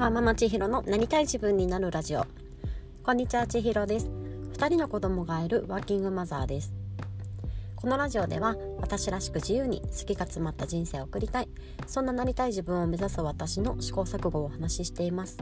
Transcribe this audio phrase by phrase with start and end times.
[0.00, 2.26] ワーママ千尋のなりたい自分になるラジオ。
[3.02, 4.06] こんにちは千尋です。
[4.54, 6.72] 2人の子供がいるワーキングマザーです。
[7.76, 11.50] このラジオでは私らしく自由に好きが詰まった人生を送りたい。
[11.86, 15.36] そんななりたい自分を目指す私の試行錯誤をお話ししています。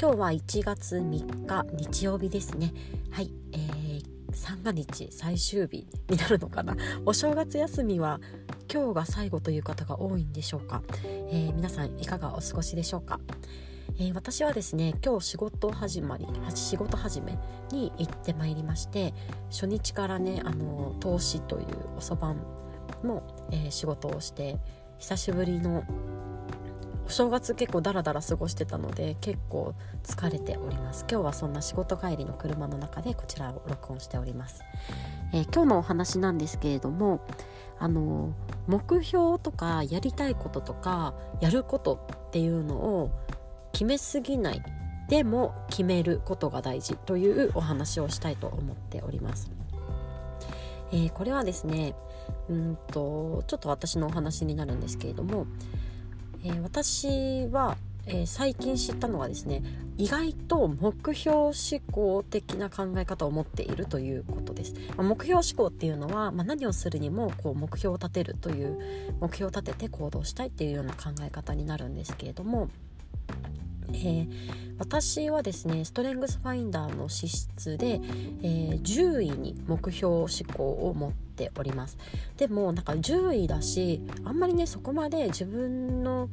[0.00, 2.72] 今日は1月3日日曜日ですね。
[3.10, 6.76] はい、えー、三が日最終日になるのかな。
[7.04, 8.20] お正月休みは
[8.72, 13.18] 今日が最後という方が多いんでしょうか、えー、皆さんいかがお過ごしでしょうか、
[14.00, 17.38] えー、私はですね今日仕事始まり仕事始め
[17.70, 19.12] に行ってまいりまして
[19.50, 21.66] 初日からねあの投資という
[21.98, 22.42] おそばん
[23.04, 23.22] の、
[23.52, 24.58] えー、仕事をして
[24.98, 25.84] 久しぶりの
[27.06, 31.04] お正月結構ダラダラ過ごしてたので結構疲れております。
[31.10, 34.62] 今日はそんな仕事帰りの車の中でこちらを録音しております、
[35.34, 37.20] えー、今日のお話なんですけれども
[37.78, 38.32] あの
[38.66, 43.10] 目標とかやりたいこととかやることっていうのを
[43.72, 44.62] 決めすぎない
[45.08, 49.50] でも決めることが大事というお話をしたいと思っております。
[50.92, 51.94] えー、これはですね
[52.48, 55.46] うんとちょっと私のお話になるんですけれども、
[56.44, 59.62] えー、私はえー、最近知ったのはですね
[59.96, 61.52] 意外と目標思
[61.92, 72.70] 考的な考え方を持っているということです、まあ、目標思考っていうのは、まあ、何をするにもこう目標を立てるという目標を立てて行動したいっていうような考え方になるんですけれども
[73.94, 74.28] えー、
[74.78, 78.00] 私はですねストレングスファインダーの資質で、
[78.42, 81.98] えー、10位に目標思考を持っております。
[82.36, 86.28] でもなんか10位だしあんまりねそこまで自分の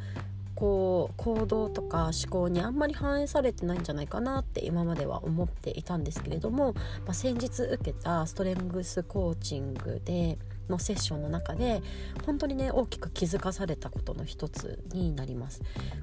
[0.58, 6.74] こう行動とか思考にあんまり反映されてないんじゃないかなって今までは思っていたんですけれども、
[7.06, 11.82] まあ、先日受けたストレングスコーチングでのセッションの中で
[12.26, 15.62] 本当にね大きく気づかされたことの一つになります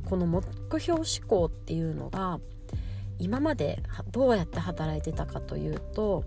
[0.09, 0.43] この目
[0.81, 2.41] 標思考っていうのが
[3.19, 6.25] 今までどうやって働いてたかというと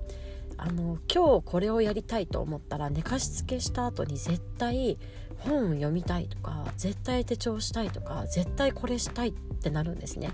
[0.57, 4.97] あの今日これをやりたいと思ったら寝かしつけした後に絶対
[5.39, 10.31] 本を読みたいとか絶対手帳したいとか絶対これしたいってなるんですね。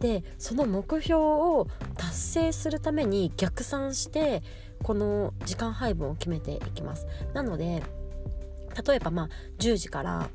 [0.00, 4.42] でその目標を達成するために逆算して
[4.82, 7.06] この時間配分を決めていきます。
[7.34, 7.82] なので
[8.86, 9.28] 例えばまあ
[9.58, 10.28] 10時から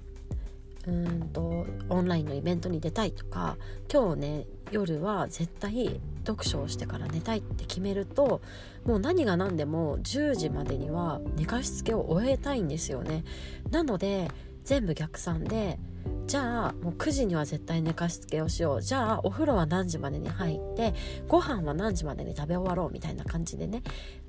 [0.87, 3.57] うんとオンラインのイベントに出たいとか
[3.91, 8.41] 今日ね夜は絶対読書をしてから寝たいって決めると
[8.85, 13.25] もう何が何でも10時までには寝かしつけを終えたいんですよね
[13.69, 14.31] なので
[14.63, 15.77] 全部逆算で
[16.25, 18.81] じゃあもう9時には絶対寝かしつけをしよう。
[18.81, 20.93] じゃあお風呂は何時までに入って
[21.27, 23.83] ご飯は何時までに食べ終わろうみたいな感じでね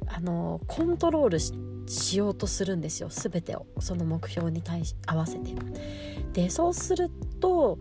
[0.07, 3.09] あのコントロールしようとするんですよ。
[3.11, 3.67] 全てを。
[3.81, 5.55] その目標に対し合わせて。
[6.33, 7.79] でそうすると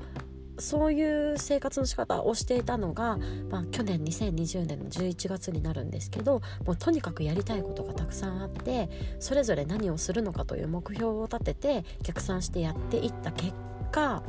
[0.60, 3.18] そういう生活の仕方をしていたのが、
[3.50, 13.54] まあ、去年2020年の11月になるんですけどもうとにかくやりたいことがたくさんあってそれぞれ何をするのかという目標を立てて逆算してやっていった結
[13.92, 14.24] 果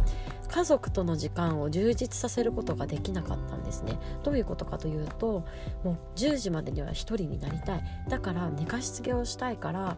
[0.48, 3.98] 家族との時間を充実させることができなかったんですね。
[4.24, 5.44] どういうことかというと
[5.84, 7.82] もう10時までには1人になりたい。
[8.08, 9.96] だから寝かしつけをしたいから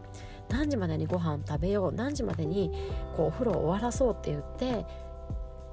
[0.49, 2.71] 何時までにご飯を食べよう何時までに
[3.15, 4.85] こうお風呂を終わらそうって言って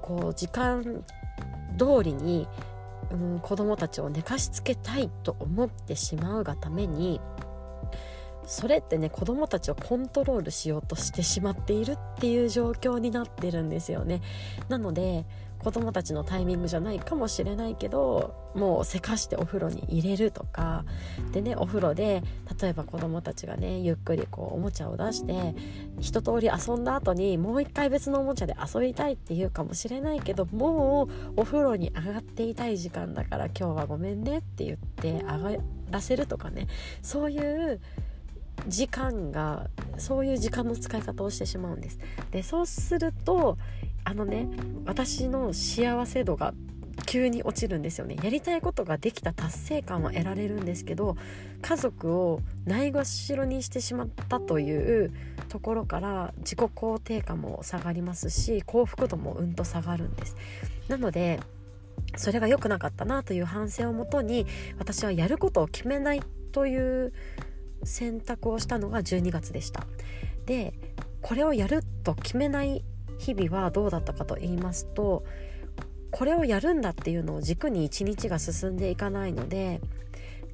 [0.01, 1.03] こう時間
[1.77, 2.47] 通りに、
[3.11, 7.19] うん、子供たちを寝かしつけたいと思ってしまうがために
[8.49, 14.21] それってね子供たちをコントロールしようとしてしまっているっていう状況になってるんですよね。
[14.69, 15.27] なので
[15.59, 20.85] 子供たちのタイミングじゃないかもしれないけどもうせかしてお風呂に入れるとか
[21.31, 22.23] でねお風呂で
[22.59, 25.53] 例えば子供たちがねゆっくりこうおもちゃを出して
[25.99, 36.67] 一通り遊んだ後にもう一回別のおもちゃで遊びたいっていうかもしれないけどもうお風呂に上がっていたい時間だから今日はごめんねって言って上がらせるとかね
[37.01, 37.81] そういう
[38.67, 41.99] 時間がそういう時間の使い方をしてしまうんです。
[42.31, 43.57] でそうすると
[44.03, 44.47] あのね
[44.85, 46.53] 私の幸せ度が
[47.05, 48.17] 急に落ちるんですよね。
[48.21, 51.15] やりたいことができた達成感は得られるんですけど
[51.61, 55.11] 家族をないがしろにしてしまったという
[55.47, 60.35] ところから自己肯定感も下がりますし幸福度もうんと下がるんです。
[60.87, 61.39] なので
[62.15, 64.45] それが良くなかったなという反省をもとに
[64.77, 67.13] 私はやることを決めないという
[67.83, 69.85] 選択をしたのが12月でした。
[70.45, 70.73] で
[71.21, 72.83] これをやると決めない
[73.17, 75.23] 日々はどうだったかと言いますと
[76.11, 79.81] これをやるんだっていうのを軸に一日が進んでいかないので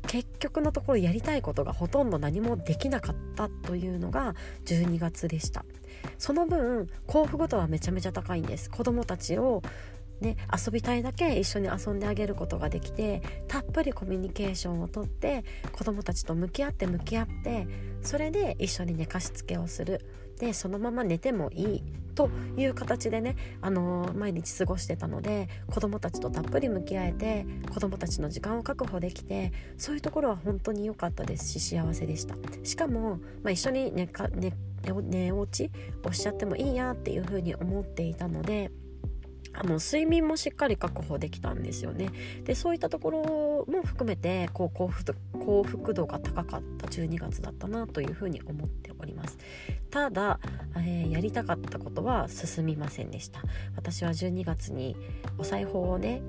[0.08, 4.36] 結局のところやりたいことがほとんど何もできなかったというのが
[4.66, 5.66] 12月でした。
[6.18, 8.70] その分幸福度はめちゃめちゃ高いんです。
[8.70, 9.64] 子供たちを
[10.22, 17.68] ね、遊びたいだけ一緒に遊んであげることができてたっぷりコミュニケーションをとって子どもたちと向き合って向き合って
[18.02, 20.06] それで一緒に寝かしつけをする。
[20.40, 21.84] でそのまま寝てもいい。
[22.16, 32.36] という形でね、あのー、毎日過ごしてたので子どもたちとたっぷり向き合えて子どもたちの時間を確保できてそういうところは本当に良かったですし幸せでした。
[32.64, 34.54] しかも、まあ、一緒に寝か寝
[35.04, 35.72] 寝落ち
[36.08, 38.72] をしちゃってもいいやっていうふうに思っていたので
[39.58, 42.10] あの睡眠もしっかり確保できたんですよね。
[42.44, 49.38] でそういったところも含めてこう幸福幸福度が高かった12月だったなというふうに思っております。
[49.90, 50.40] ただ、
[50.78, 53.42] えー、やりたかったことは進みませんでした。
[53.76, 54.96] 私は12月に
[55.38, 56.22] お裁縫をね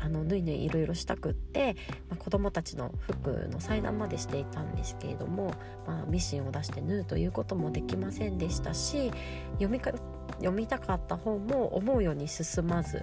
[0.00, 1.76] あのぬいぬいいろいろしたくって、
[2.08, 5.54] まあ、子供たちの服の裁断までしていたんですけれども、
[5.86, 9.10] まあ、ミシンを出して縫うということもできませんでしたし
[9.54, 9.92] 読みか
[10.34, 13.02] 読みたかった本も思うように進まず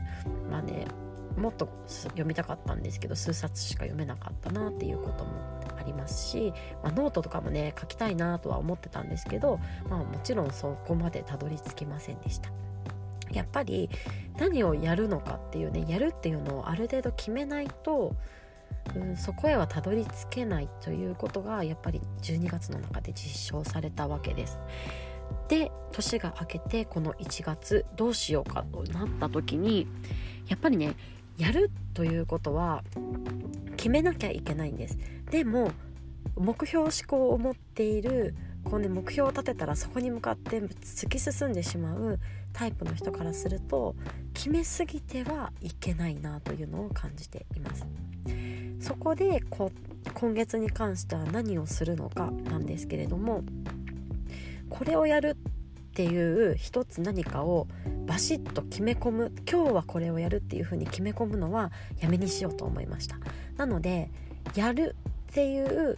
[0.50, 0.88] まあね
[1.38, 5.31] もっと読みたかったんですけど数冊しか読めなかったなっていうことも
[5.79, 6.51] ありますし、
[6.83, 9.59] まあ、ノートとかもね書きたいなとは思ってたんですけど、
[9.89, 12.50] まあ、もちろんそこまでたどり着きませんでした。
[13.31, 13.89] やっぱり
[14.39, 18.15] 何をやるのかっていうねやるっていうのをある程度決めないと、
[18.95, 24.59] うん、そこへはたどり着けないということがやっぱり12月の中で実証されたわけです。
[25.47, 29.88] で年が明けてこの1月どうしようかとなった時に
[30.47, 30.95] やっぱりね
[31.38, 32.83] やるということは
[33.77, 34.97] 決めなきゃいけないんです。
[35.29, 35.71] でも
[36.35, 42.19] 目標思考を持っているこうね目標を立てたらそこに向かって突き進んでしまう
[42.53, 43.95] タイプの人からすると
[44.33, 47.85] 決めすぎてはいけないなというのを感じています。
[48.80, 49.71] そこでこ
[50.13, 53.44] 今月に関しては何をするのかなんですけれども
[54.69, 57.67] これをやるっていう一つ何かを
[58.05, 59.31] バシッと決め込む。
[59.49, 63.17] 今日はこれをやるっていう風に決め込むのはやめにしようと思いました。
[63.57, 64.11] なので
[64.55, 64.95] やる
[65.29, 65.97] っていう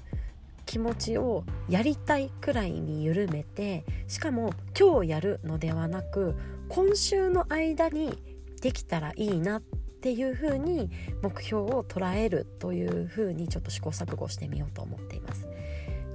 [0.66, 6.36] 気持ちをやりたいくらいに緩めてしかも今日やるのではなく
[6.68, 8.22] 今週の間に
[8.62, 10.92] できたらいいなっていう風に
[11.24, 15.48] 目標を捉えるという風にちょっと試行錯誤してみようと思っています。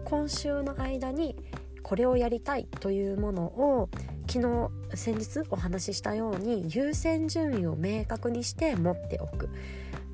[0.05, 1.35] 今週の間に
[1.85, 3.89] これをやりたいというものを
[4.29, 9.49] 昨日先日お話ししたように優先順位を明確にして持っておく。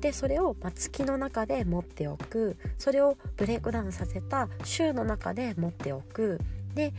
[0.01, 2.57] でそれを、月の中で持っておく。
[2.79, 6.39] それをブレイクダウンさせた週の中で持っておく。
[6.73, 6.93] で、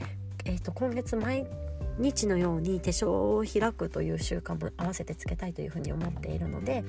[0.44, 1.46] えーと、今月毎
[1.98, 6.84] 日のように手帳を開くという習慣も合わせてつけたいというふうに思っているので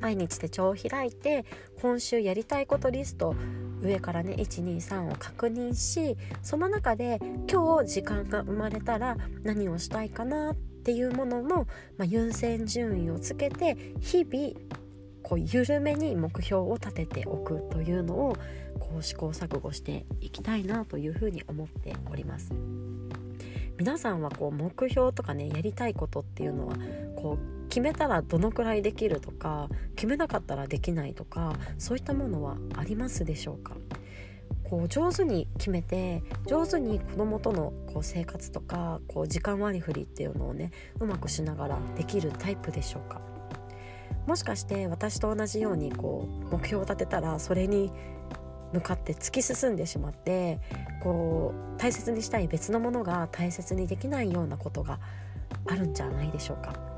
[0.00, 1.44] 毎日手帳を開いて
[1.80, 3.34] 今週やりたいことリスト
[3.82, 7.18] 上からね123を確認しその中で
[7.50, 14.54] 今日時間が生まれたら何をしたいかなっていうものの、まあ、優先順位をつけて日々
[15.22, 18.36] こう緩めに目標を立てておくというのを
[18.78, 22.52] こう試行錯誤していきたいなというふうに思っております。
[23.78, 26.76] 皆さんはこう目標とかねやりたいことっていうのは
[27.16, 33.76] こう決めたらどのくらいできるとか決めなかったらできないとかそういったものはありますでしょうか？
[34.62, 43.22] こう上手に決めて上手に子供とのこう生活とかこう時間割り振りっていうのをねうまくしながらできるタイプでしょうか？
[44.26, 47.90] もしかして私と同じようにこう目標を立てたらそれに
[48.74, 50.60] 向かって突き進んでしまって
[51.02, 55.00] こう大切にしたい別のものが大切にできないようなことが
[55.66, 56.91] あるんじゃないでしょうか？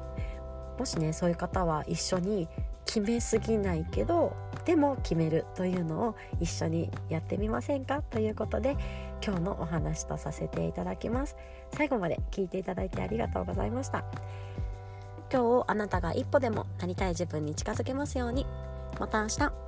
[0.78, 2.48] もしねそういう方は一緒に
[2.84, 8.76] 決めすぎないけどでも決めるというのを一緒にやってみませんかということで
[9.24, 11.36] 今日のお話とさせていただきます。
[11.72, 14.04] 最後まで聞いていただいてありがとうございました。
[15.32, 18.46] 今日あなたが一歩でもなりたい自分に近づけますように。
[19.00, 19.63] また明日。